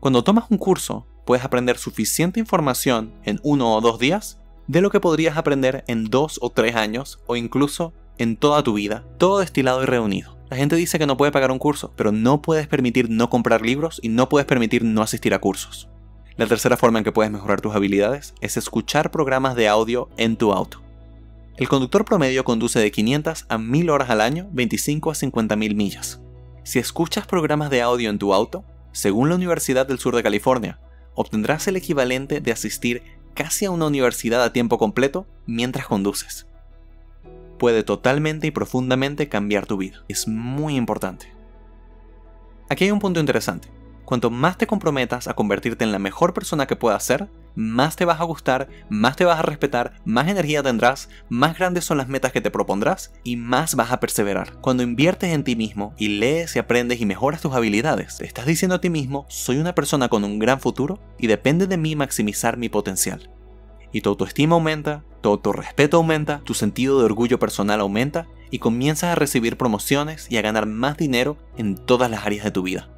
[0.00, 4.90] Cuando tomas un curso, puedes aprender suficiente información en uno o dos días de lo
[4.90, 9.38] que podrías aprender en dos o tres años o incluso en toda tu vida, todo
[9.38, 10.36] destilado y reunido.
[10.50, 13.62] La gente dice que no puede pagar un curso, pero no puedes permitir no comprar
[13.62, 15.88] libros y no puedes permitir no asistir a cursos.
[16.36, 20.36] La tercera forma en que puedes mejorar tus habilidades es escuchar programas de audio en
[20.36, 20.82] tu auto.
[21.56, 25.74] El conductor promedio conduce de 500 a 1000 horas al año, 25 a 50 mil
[25.74, 26.20] millas.
[26.62, 30.78] Si escuchas programas de audio en tu auto, según la Universidad del Sur de California,
[31.14, 33.02] obtendrás el equivalente de asistir
[33.38, 36.48] casi a una universidad a tiempo completo mientras conduces.
[37.56, 40.02] Puede totalmente y profundamente cambiar tu vida.
[40.08, 41.32] Es muy importante.
[42.68, 43.68] Aquí hay un punto interesante.
[44.08, 48.06] Cuanto más te comprometas a convertirte en la mejor persona que puedas ser, más te
[48.06, 52.08] vas a gustar, más te vas a respetar, más energía tendrás, más grandes son las
[52.08, 54.62] metas que te propondrás y más vas a perseverar.
[54.62, 58.76] Cuando inviertes en ti mismo y lees y aprendes y mejoras tus habilidades, estás diciendo
[58.76, 62.56] a ti mismo, soy una persona con un gran futuro y depende de mí maximizar
[62.56, 63.30] mi potencial.
[63.92, 69.12] Y tu autoestima aumenta, tu autorrespeto aumenta, tu sentido de orgullo personal aumenta y comienzas
[69.12, 72.88] a recibir promociones y a ganar más dinero en todas las áreas de tu vida.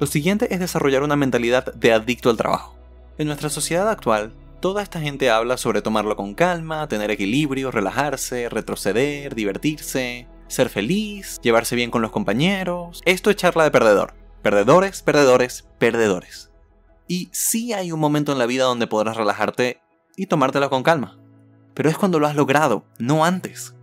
[0.00, 2.76] Lo siguiente es desarrollar una mentalidad de adicto al trabajo.
[3.16, 8.48] En nuestra sociedad actual, toda esta gente habla sobre tomarlo con calma, tener equilibrio, relajarse,
[8.48, 13.02] retroceder, divertirse, ser feliz, llevarse bien con los compañeros.
[13.04, 14.14] Esto es charla de perdedor.
[14.42, 16.50] Perdedores, perdedores, perdedores.
[17.06, 19.80] Y sí hay un momento en la vida donde podrás relajarte
[20.16, 21.18] y tomártelo con calma.
[21.72, 23.73] Pero es cuando lo has logrado, no antes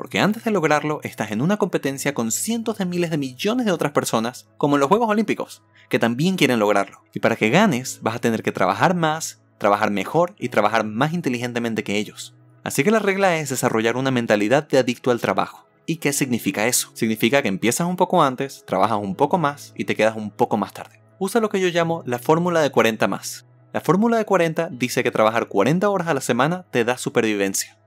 [0.00, 3.72] porque antes de lograrlo estás en una competencia con cientos de miles de millones de
[3.72, 7.02] otras personas, como en los Juegos Olímpicos, que también quieren lograrlo.
[7.12, 11.12] Y para que ganes vas a tener que trabajar más, trabajar mejor y trabajar más
[11.12, 12.34] inteligentemente que ellos.
[12.64, 15.68] Así que la regla es desarrollar una mentalidad de adicto al trabajo.
[15.84, 16.88] ¿Y qué significa eso?
[16.94, 20.56] Significa que empiezas un poco antes, trabajas un poco más y te quedas un poco
[20.56, 21.02] más tarde.
[21.18, 23.44] Usa lo que yo llamo la fórmula de 40 más.
[23.74, 27.78] La fórmula de 40 dice que trabajar 40 horas a la semana te da supervivencia.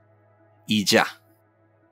[0.68, 1.23] Y ya.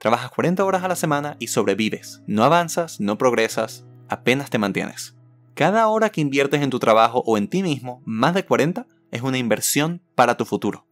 [0.03, 2.25] Trabajas 40 horas a la semana y sobrevives.
[2.27, 5.15] No avanzas, no progresas, apenas te mantienes.
[5.55, 9.23] Cada hora que inviertes en tu trabajo o en ti mismo, más de 40, es
[9.23, 10.89] una inversión para tu futuro.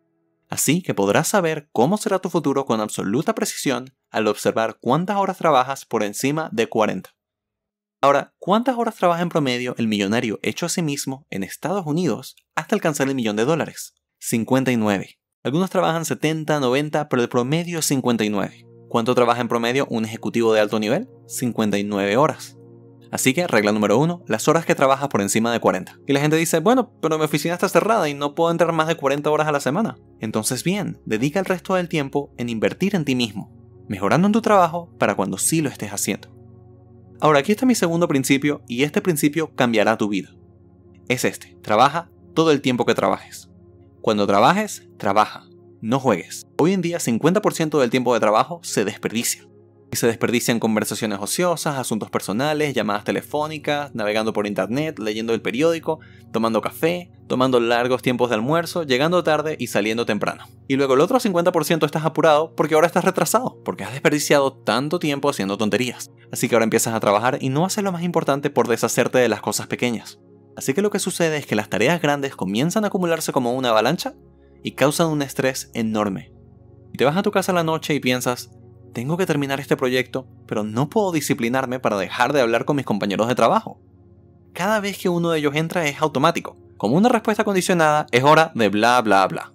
[0.48, 5.38] Así que podrás saber cómo será tu futuro con absoluta precisión al observar cuántas horas
[5.38, 7.10] trabajas por encima de 40.
[8.00, 12.36] Ahora, ¿cuántas horas trabaja en promedio el millonario hecho a sí mismo en Estados Unidos
[12.54, 13.92] hasta alcanzar el millón de dólares?
[14.20, 15.18] 59.
[15.42, 18.69] Algunos trabajan 70, 90, pero el promedio es 59.
[18.90, 21.08] ¿Cuánto trabaja en promedio un ejecutivo de alto nivel?
[21.28, 22.58] 59 horas.
[23.12, 26.00] Así que, regla número uno, las horas que trabajas por encima de 40.
[26.08, 28.88] Y la gente dice, bueno, pero mi oficina está cerrada y no puedo entrar más
[28.88, 29.96] de 40 horas a la semana.
[30.18, 33.52] Entonces bien, dedica el resto del tiempo en invertir en ti mismo,
[33.86, 36.28] mejorando en tu trabajo para cuando sí lo estés haciendo.
[37.20, 40.30] Ahora, aquí está mi segundo principio y este principio cambiará tu vida.
[41.06, 43.52] Es este, trabaja todo el tiempo que trabajes.
[44.00, 45.49] Cuando trabajes, trabaja
[45.80, 46.46] no juegues.
[46.58, 49.46] Hoy en día 50% del tiempo de trabajo se desperdicia.
[49.92, 55.98] Y se desperdician conversaciones ociosas, asuntos personales, llamadas telefónicas, navegando por internet, leyendo el periódico,
[56.32, 60.46] tomando café, tomando largos tiempos de almuerzo, llegando tarde y saliendo temprano.
[60.68, 65.00] Y luego el otro 50% estás apurado porque ahora estás retrasado, porque has desperdiciado tanto
[65.00, 66.12] tiempo haciendo tonterías.
[66.30, 69.28] Así que ahora empiezas a trabajar y no haces lo más importante por deshacerte de
[69.28, 70.20] las cosas pequeñas.
[70.56, 73.70] Así que lo que sucede es que las tareas grandes comienzan a acumularse como una
[73.70, 74.14] avalancha
[74.62, 76.32] y causan un estrés enorme.
[76.96, 78.50] Te vas a tu casa la noche y piensas,
[78.92, 82.84] tengo que terminar este proyecto, pero no puedo disciplinarme para dejar de hablar con mis
[82.84, 83.80] compañeros de trabajo.
[84.52, 86.56] Cada vez que uno de ellos entra es automático.
[86.76, 89.52] Como una respuesta condicionada, es hora de bla bla bla.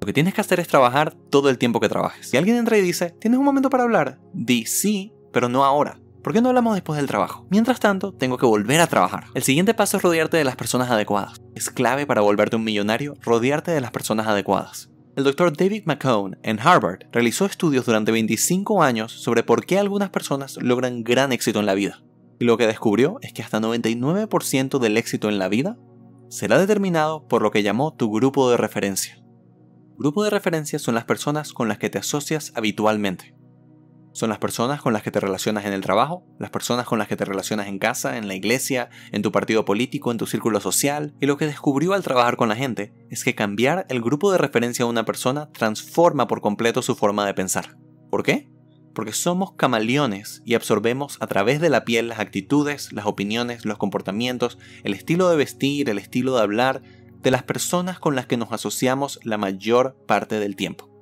[0.00, 2.28] Lo que tienes que hacer es trabajar todo el tiempo que trabajes.
[2.28, 4.18] Si alguien entra y dice, ¿tienes un momento para hablar?
[4.32, 6.00] Di sí, pero no ahora.
[6.26, 7.46] ¿Por qué no hablamos después del trabajo?
[7.50, 9.26] Mientras tanto, tengo que volver a trabajar.
[9.34, 11.40] El siguiente paso es rodearte de las personas adecuadas.
[11.54, 14.90] Es clave para volverte un millonario rodearte de las personas adecuadas.
[15.14, 20.10] El doctor David McCone en Harvard realizó estudios durante 25 años sobre por qué algunas
[20.10, 22.02] personas logran gran éxito en la vida.
[22.40, 25.78] Y lo que descubrió es que hasta 99% del éxito en la vida
[26.28, 29.22] será determinado por lo que llamó tu grupo de referencia.
[29.96, 33.35] Grupo de referencia son las personas con las que te asocias habitualmente.
[34.16, 37.06] Son las personas con las que te relacionas en el trabajo, las personas con las
[37.06, 40.58] que te relacionas en casa, en la iglesia, en tu partido político, en tu círculo
[40.58, 41.12] social.
[41.20, 44.38] Y lo que descubrió al trabajar con la gente es que cambiar el grupo de
[44.38, 47.76] referencia de una persona transforma por completo su forma de pensar.
[48.10, 48.48] ¿Por qué?
[48.94, 53.76] Porque somos camaleones y absorbemos a través de la piel las actitudes, las opiniones, los
[53.76, 56.80] comportamientos, el estilo de vestir, el estilo de hablar
[57.20, 60.95] de las personas con las que nos asociamos la mayor parte del tiempo.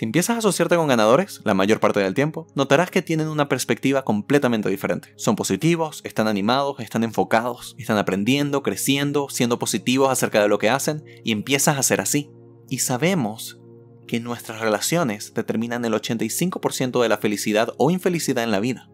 [0.00, 3.50] Si empiezas a asociarte con ganadores, la mayor parte del tiempo, notarás que tienen una
[3.50, 5.12] perspectiva completamente diferente.
[5.16, 10.70] Son positivos, están animados, están enfocados, están aprendiendo, creciendo, siendo positivos acerca de lo que
[10.70, 12.30] hacen y empiezas a ser así.
[12.70, 13.60] Y sabemos
[14.08, 18.88] que nuestras relaciones determinan el 85% de la felicidad o infelicidad en la vida.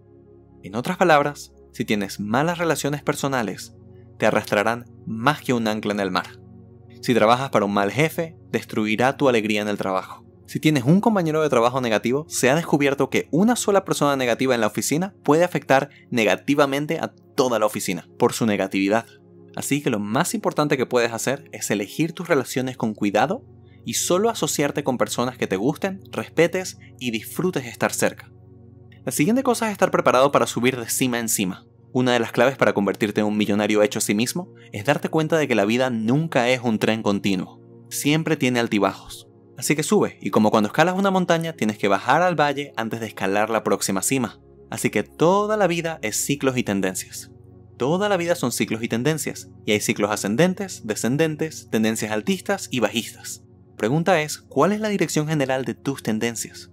[0.64, 3.76] En otras palabras, si tienes malas relaciones personales,
[4.18, 6.40] te arrastrarán más que un ancla en el mar.
[7.00, 10.25] Si trabajas para un mal jefe, destruirá tu alegría en el trabajo.
[10.46, 14.54] Si tienes un compañero de trabajo negativo, se ha descubierto que una sola persona negativa
[14.54, 19.06] en la oficina puede afectar negativamente a toda la oficina por su negatividad.
[19.56, 23.44] Así que lo más importante que puedes hacer es elegir tus relaciones con cuidado
[23.84, 28.30] y solo asociarte con personas que te gusten, respetes y disfrutes estar cerca.
[29.04, 31.66] La siguiente cosa es estar preparado para subir de cima en cima.
[31.92, 35.08] Una de las claves para convertirte en un millonario hecho a sí mismo es darte
[35.08, 37.60] cuenta de que la vida nunca es un tren continuo.
[37.88, 39.25] Siempre tiene altibajos.
[39.58, 43.00] Así que sube, y como cuando escalas una montaña tienes que bajar al valle antes
[43.00, 44.40] de escalar la próxima cima.
[44.70, 47.30] Así que toda la vida es ciclos y tendencias.
[47.76, 52.80] Toda la vida son ciclos y tendencias, y hay ciclos ascendentes, descendentes, tendencias altistas y
[52.80, 53.42] bajistas.
[53.76, 56.70] Pregunta es, ¿cuál es la dirección general de tus tendencias?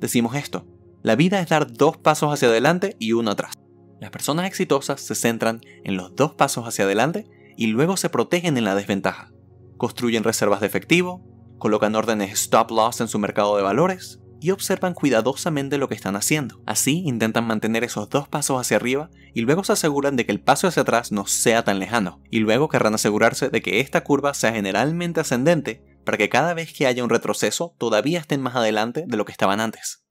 [0.00, 0.66] Decimos esto,
[1.02, 3.54] la vida es dar dos pasos hacia adelante y uno atrás.
[4.00, 8.56] Las personas exitosas se centran en los dos pasos hacia adelante y luego se protegen
[8.58, 9.32] en la desventaja.
[9.78, 11.22] Construyen reservas de efectivo,
[11.58, 16.16] colocan órdenes stop loss en su mercado de valores y observan cuidadosamente lo que están
[16.16, 16.62] haciendo.
[16.66, 20.40] Así intentan mantener esos dos pasos hacia arriba y luego se aseguran de que el
[20.40, 22.20] paso hacia atrás no sea tan lejano.
[22.30, 26.74] Y luego querrán asegurarse de que esta curva sea generalmente ascendente para que cada vez
[26.74, 30.04] que haya un retroceso todavía estén más adelante de lo que estaban antes.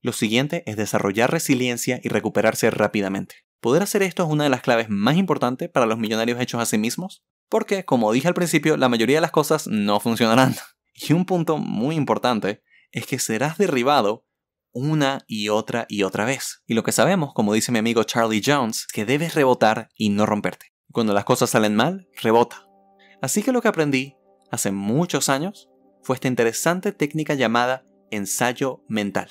[0.00, 3.44] Lo siguiente es desarrollar resiliencia y recuperarse rápidamente.
[3.60, 6.66] Poder hacer esto es una de las claves más importantes para los millonarios hechos a
[6.66, 10.56] sí mismos, porque, como dije al principio, la mayoría de las cosas no funcionarán.
[10.94, 12.62] Y un punto muy importante
[12.92, 14.26] es que serás derribado
[14.72, 16.62] una y otra y otra vez.
[16.66, 20.08] Y lo que sabemos, como dice mi amigo Charlie Jones, es que debes rebotar y
[20.08, 20.72] no romperte.
[20.92, 22.66] Cuando las cosas salen mal, rebota.
[23.20, 24.16] Así que lo que aprendí
[24.50, 25.68] hace muchos años
[26.02, 29.28] fue esta interesante técnica llamada ensayo mental.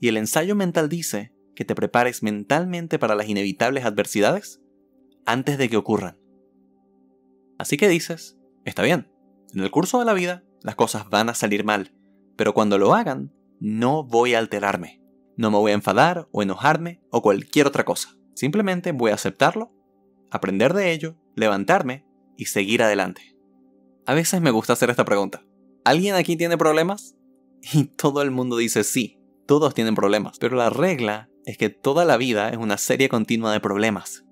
[0.00, 4.60] Y el ensayo mental dice que te prepares mentalmente para las inevitables adversidades
[5.26, 6.21] antes de que ocurran.
[7.62, 9.08] Así que dices, está bien,
[9.54, 11.94] en el curso de la vida las cosas van a salir mal,
[12.36, 15.00] pero cuando lo hagan, no voy a alterarme.
[15.36, 18.16] No me voy a enfadar o enojarme o cualquier otra cosa.
[18.34, 19.72] Simplemente voy a aceptarlo,
[20.28, 22.04] aprender de ello, levantarme
[22.36, 23.36] y seguir adelante.
[24.06, 25.44] A veces me gusta hacer esta pregunta.
[25.84, 27.14] ¿Alguien aquí tiene problemas?
[27.74, 30.40] Y todo el mundo dice sí, todos tienen problemas.
[30.40, 34.24] Pero la regla es que toda la vida es una serie continua de problemas.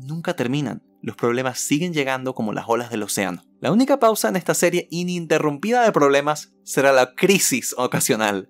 [0.00, 3.42] Nunca terminan los problemas siguen llegando como las olas del océano.
[3.60, 8.48] La única pausa en esta serie ininterrumpida de problemas será la crisis ocasional.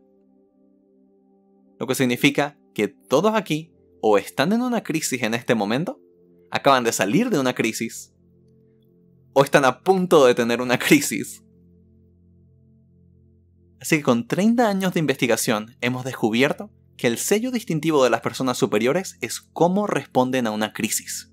[1.79, 5.99] Lo que significa que todos aquí o están en una crisis en este momento,
[6.51, 8.13] acaban de salir de una crisis,
[9.33, 11.43] o están a punto de tener una crisis.
[13.81, 18.21] Así que con 30 años de investigación hemos descubierto que el sello distintivo de las
[18.21, 21.32] personas superiores es cómo responden a una crisis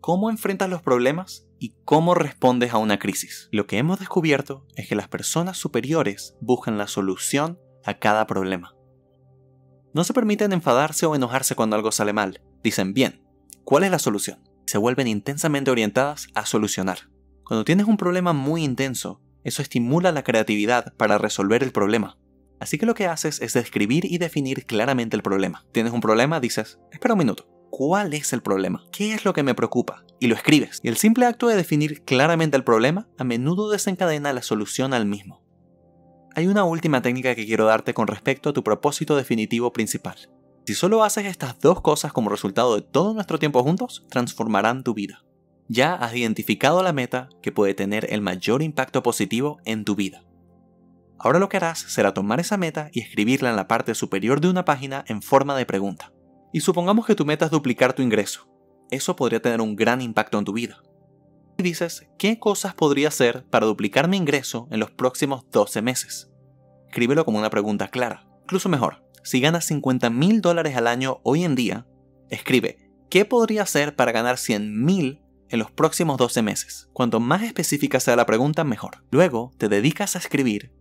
[0.00, 3.48] cómo enfrentas los problemas y cómo respondes a una crisis.
[3.52, 8.74] Lo que hemos descubierto es que las personas superiores buscan la solución a cada problema.
[9.92, 12.42] No se permiten enfadarse o enojarse cuando algo sale mal.
[12.62, 13.24] Dicen, bien,
[13.64, 14.42] ¿cuál es la solución?
[14.66, 17.10] Se vuelven intensamente orientadas a solucionar.
[17.44, 22.18] Cuando tienes un problema muy intenso, eso estimula la creatividad para resolver el problema.
[22.60, 25.66] Así que lo que haces es describir y definir claramente el problema.
[25.72, 29.42] Tienes un problema, dices, espera un minuto, cuál es el problema, qué es lo que
[29.42, 30.80] me preocupa, y lo escribes.
[30.82, 35.06] Y el simple acto de definir claramente el problema a menudo desencadena la solución al
[35.06, 35.42] mismo.
[36.34, 40.16] Hay una última técnica que quiero darte con respecto a tu propósito definitivo principal.
[40.66, 44.94] Si solo haces estas dos cosas como resultado de todo nuestro tiempo juntos, transformarán tu
[44.94, 45.24] vida.
[45.68, 50.24] Ya has identificado la meta que puede tener el mayor impacto positivo en tu vida.
[51.18, 54.48] Ahora lo que harás será tomar esa meta y escribirla en la parte superior de
[54.48, 56.12] una página en forma de pregunta.
[56.52, 58.48] Y supongamos que tu meta es duplicar tu ingreso.
[58.90, 60.82] Eso podría tener un gran impacto en tu vida.
[61.58, 66.30] Y dices, ¿qué cosas podría hacer para duplicar mi ingreso en los próximos 12 meses?
[66.88, 68.26] Escríbelo como una pregunta clara.
[68.42, 71.86] Incluso mejor, si ganas 50 mil dólares al año hoy en día,
[72.30, 76.88] escribe, ¿qué podría hacer para ganar 100 mil en los próximos 12 meses?
[76.92, 79.04] Cuanto más específica sea la pregunta, mejor.
[79.12, 80.72] Luego, te dedicas a escribir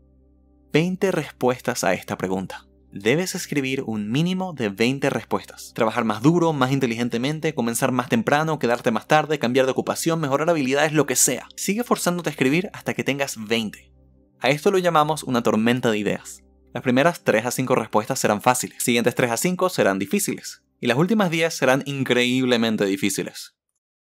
[0.71, 5.73] 20 respuestas a esta pregunta debes escribir un mínimo de 20 respuestas.
[5.75, 10.49] Trabajar más duro, más inteligentemente, comenzar más temprano, quedarte más tarde, cambiar de ocupación, mejorar
[10.49, 11.47] habilidades, lo que sea.
[11.55, 13.91] Sigue forzándote a escribir hasta que tengas 20.
[14.39, 16.43] A esto lo llamamos una tormenta de ideas.
[16.73, 20.87] Las primeras 3 a 5 respuestas serán fáciles, siguientes 3 a 5 serán difíciles, y
[20.87, 23.55] las últimas 10 serán increíblemente difíciles.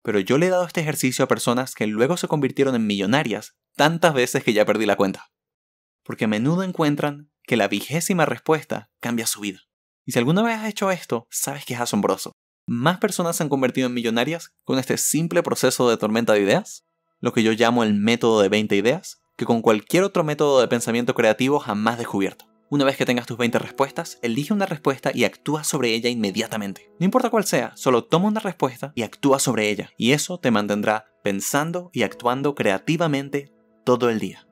[0.02, 3.56] Pero yo le he dado este ejercicio a personas que luego se convirtieron en millonarias
[3.76, 5.30] tantas veces que ya perdí la cuenta.
[6.02, 9.60] Porque a menudo encuentran que la vigésima respuesta cambia su vida.
[10.06, 12.32] Y si alguna vez has hecho esto, sabes que es asombroso.
[12.66, 16.84] Más personas se han convertido en millonarias con este simple proceso de tormenta de ideas.
[17.22, 20.68] lo que yo llamo el método de 20 ideas, que con cualquier otro método de
[20.68, 22.46] pensamiento creativo jamás descubierto.
[22.70, 26.90] Una vez que tengas tus 20 respuestas, elige una respuesta y actúa sobre ella inmediatamente.
[27.00, 30.50] No importa cuál sea, solo toma una respuesta y actúa sobre ella, y eso te
[30.50, 33.52] mantendrá pensando y actuando creativamente
[33.84, 34.46] todo el día.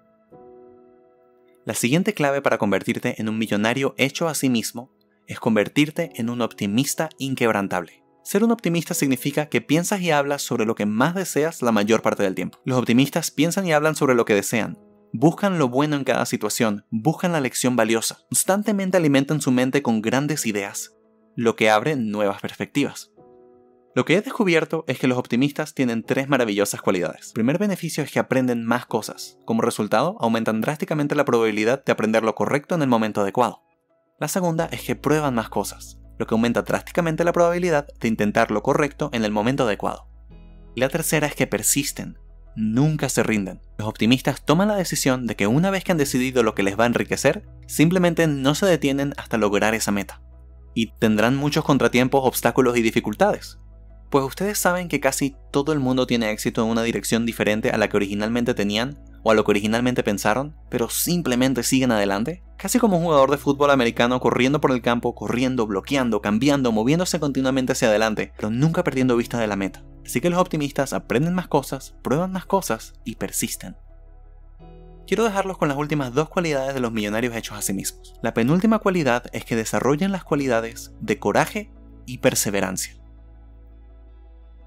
[1.69, 4.91] La siguiente clave para convertirte en un millonario hecho a sí mismo
[5.27, 8.03] es convertirte en un optimista inquebrantable.
[8.25, 12.01] Ser un optimista significa que piensas y hablas sobre lo que más deseas la mayor
[12.01, 12.59] parte del tiempo.
[12.65, 14.79] Los optimistas piensan y hablan sobre lo que desean.
[15.13, 20.01] Buscan lo bueno en cada situación, buscan la lección valiosa, constantemente alimentan su mente con
[20.01, 20.97] grandes ideas,
[21.37, 23.13] lo que abre nuevas perspectivas.
[23.99, 27.31] Lo que he descubierto es que los optimistas tienen tres maravillosas cualidades.
[27.31, 29.41] El primer beneficio es que aprenden más cosas.
[29.45, 33.65] Como resultado, aumentan drásticamente la probabilidad de aprender lo correcto en el momento adecuado.
[34.21, 38.53] La segunda es que prueban más cosas, lo que aumenta drásticamente la probabilidad de intentar
[38.53, 40.07] lo correcto en el momento adecuado.
[40.77, 42.21] Y la tercera es que persisten,
[42.55, 43.63] nunca se rinden.
[43.79, 46.79] Los optimistas toman la decisión de que una vez que han decidido lo que les
[46.79, 50.23] va a enriquecer, simplemente no se detienen hasta lograr esa meta.
[50.73, 53.59] Y tendrán muchos contratiempos, obstáculos y dificultades,
[54.11, 57.79] pues ustedes saben que casi todo el mundo tiene éxito en una dirección diferente a
[57.79, 62.43] la que originalmente tenían o a lo que originalmente pensaron, pero simplemente siguen adelante.
[62.57, 67.21] Casi como un jugador de fútbol americano corriendo por el campo, corriendo, bloqueando, cambiando, moviéndose
[67.21, 69.85] continuamente hacia adelante, pero nunca perdiendo vista de la meta.
[70.05, 73.77] Así que los optimistas aprenden más cosas, prueban más cosas y persisten.
[75.07, 78.15] Quiero dejarlos con las últimas dos cualidades de los millonarios hechos a sí mismos.
[78.23, 81.71] La penúltima cualidad es que desarrollen las cualidades de coraje
[82.07, 82.95] y perseverancia.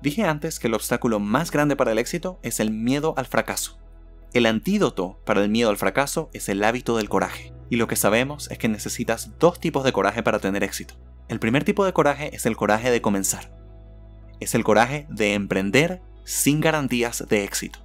[0.02, 3.80] Dije antes que el obstáculo más grande para el éxito es el miedo al fracaso.
[4.34, 7.54] El antídoto para el miedo al fracaso es el hábito del coraje.
[7.70, 10.96] Y lo que sabemos es que necesitas dos tipos de coraje para tener éxito.
[11.28, 13.54] El primer tipo de coraje es el coraje de comenzar.
[14.40, 17.80] Es el coraje de emprender sin garantías de éxito.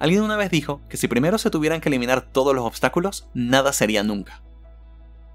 [0.00, 3.72] Alguien una vez dijo que si primero se tuvieran que eliminar todos los obstáculos, nada
[3.72, 4.42] sería nunca.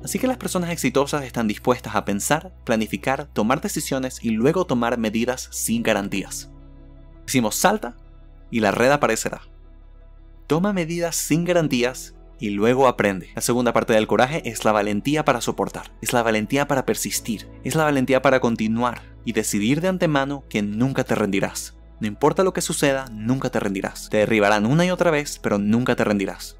[0.03, 4.97] Así que las personas exitosas están dispuestas a pensar, planificar, tomar decisiones y luego tomar
[4.97, 6.51] medidas sin garantías.
[7.25, 7.97] Decimos salta
[8.49, 9.41] y la red aparecerá.
[10.47, 13.29] Toma medidas sin garantías y luego aprende.
[13.35, 17.49] La segunda parte del coraje es la valentía para soportar, es la valentía para persistir,
[17.63, 21.77] es la valentía para continuar y decidir de antemano que nunca te rendirás.
[21.99, 24.09] No importa lo que suceda, nunca te rendirás.
[24.09, 26.57] Te derribarán una y otra vez, pero nunca te rendirás.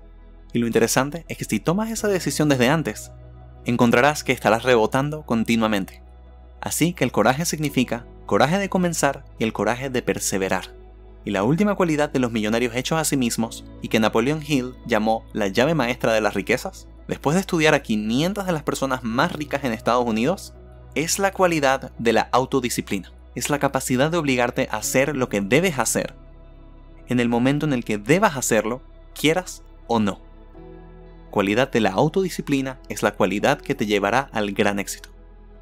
[0.51, 3.11] Y lo interesante es que si tomas esa decisión desde antes,
[3.69, 6.01] encontrarás que estarás rebotando continuamente.
[6.61, 10.75] Así que el coraje significa coraje de comenzar y el coraje de perseverar.
[11.25, 14.75] Y la última cualidad de los millonarios hechos a sí mismos, y que Napoleon Hill
[14.85, 19.03] llamó la llave maestra de las riquezas, después de estudiar a 500 de las personas
[19.03, 20.53] más ricas en Estados Unidos,
[20.95, 23.11] es la cualidad de la autodisciplina.
[23.35, 26.15] Es la capacidad de obligarte a hacer lo que debes hacer
[27.09, 28.81] en el momento en el que debas hacerlo,
[29.13, 30.28] quieras o no
[31.29, 35.09] cualidad de la autodisciplina es la cualidad que te llevará al gran éxito.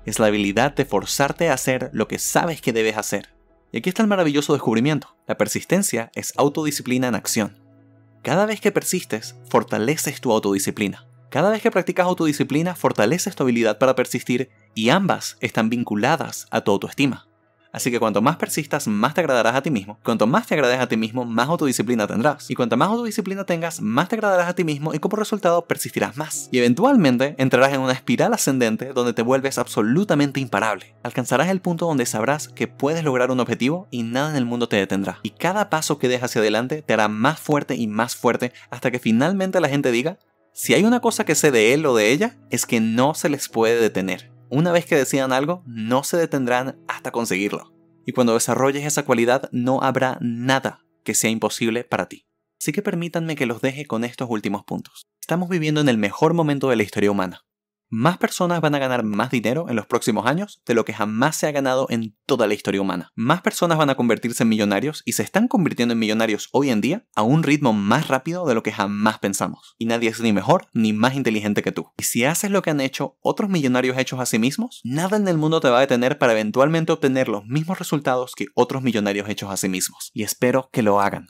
[0.05, 3.33] Es la habilidad de forzarte a hacer lo que sabes que debes hacer.
[3.71, 5.15] Y aquí está el maravilloso descubrimiento.
[5.27, 7.57] La persistencia es autodisciplina en acción.
[8.23, 11.05] Cada vez que persistes, fortaleces tu autodisciplina.
[11.29, 16.61] Cada vez que practicas autodisciplina, fortaleces tu habilidad para persistir y ambas están vinculadas a
[16.61, 17.26] tu autoestima.
[17.77, 19.99] Así que cuanto más persistas, más te agradarás a ti mismo.
[20.03, 22.49] Cuanto más te agrades a ti mismo, más autodisciplina tendrás.
[22.49, 26.17] Y cuanto más autodisciplina tengas, más te agradarás a ti mismo y como resultado persistirás
[26.17, 26.49] más.
[26.51, 30.95] Y eventualmente entrarás en una espiral ascendente donde te vuelves absolutamente imparable.
[31.03, 34.67] Alcanzarás el punto donde sabrás que puedes lograr un objetivo y nada en el mundo
[34.67, 35.19] te detendrá.
[35.21, 38.89] Y cada paso que des hacia adelante te hará más fuerte y más fuerte hasta
[38.89, 40.17] que finalmente la gente diga,
[40.51, 43.29] si hay una cosa que sé de él o de ella, es que no se
[43.29, 44.35] les puede detener.
[44.49, 47.73] Una vez que decidan algo, no se detendrán hasta conseguirlo.
[48.05, 52.25] Y cuando desarrolles esa cualidad, no habrá nada que sea imposible para ti.
[52.61, 55.05] Así que permítanme que los deje con estos últimos puntos.
[55.19, 57.43] Estamos viviendo en el mejor momento de la historia humana
[57.89, 61.35] más personas van a ganar más dinero en los próximos años de lo que jamás
[61.35, 63.11] se ha ganado en toda la historia humana.
[63.15, 66.81] Más personas van a convertirse en millonarios y se están convirtiendo en millonarios hoy en
[66.81, 69.75] día a un ritmo más rápido de lo que jamás pensamos.
[69.77, 71.91] Y nadie es ni mejor ni más inteligente que tú.
[71.97, 75.27] Y si haces lo que han hecho otros millonarios hechos a sí mismos, nada en
[75.27, 79.29] el mundo te va a detener para eventualmente obtener los mismos resultados que otros millonarios
[79.29, 80.11] hechos a sí mismos.
[80.13, 81.27] Y espero que lo hagan.